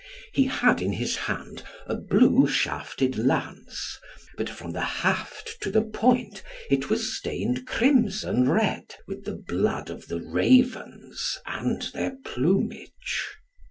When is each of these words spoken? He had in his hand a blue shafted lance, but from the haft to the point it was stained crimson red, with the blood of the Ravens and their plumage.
He 0.33 0.45
had 0.45 0.81
in 0.81 0.93
his 0.93 1.15
hand 1.15 1.61
a 1.85 1.95
blue 1.95 2.47
shafted 2.47 3.19
lance, 3.19 3.99
but 4.35 4.49
from 4.49 4.71
the 4.71 4.81
haft 4.81 5.57
to 5.61 5.69
the 5.69 5.83
point 5.83 6.41
it 6.71 6.89
was 6.89 7.15
stained 7.15 7.67
crimson 7.67 8.49
red, 8.49 8.95
with 9.05 9.25
the 9.25 9.35
blood 9.35 9.91
of 9.91 10.07
the 10.07 10.19
Ravens 10.19 11.37
and 11.45 11.83
their 11.93 12.17
plumage. 12.25 13.27